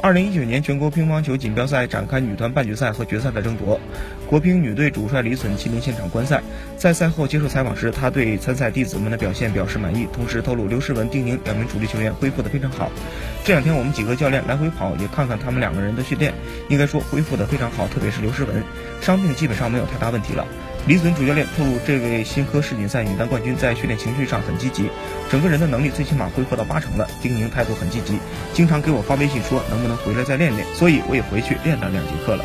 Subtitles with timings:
[0.00, 3.80] 二零一九年全国乒乓球锦标赛展开女团半决赛和决赛的争夺，
[4.28, 6.40] 国乒女队主帅李隼亲临现场观赛。
[6.76, 12.92] 在赛后接受采访时，他对参赛弟子们的表现表示满意，同时透露刘诗雯、丁宁两名主力球员恢复的非常好。
[13.44, 16.32] 这两天我们几个教练来回跑，也看看他们两个人的训练，
[16.68, 18.62] 应该说恢复的非常好，特别是刘诗雯，
[19.00, 20.46] 伤病基本上没有太大问题了。
[20.86, 24.88] 李隼主教练透露，这位新科世锦赛女单冠军在训练情绪上很积极，
[25.30, 27.06] 整个人的能力最起码恢复到八成了。
[27.20, 28.18] 丁宁态度很积极，
[28.54, 32.44] 经常给我发微信说能不能能回来再练练，所以我也回去练了两节课了。